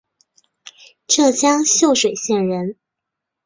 [1.05, 2.75] 浙江秀水县人。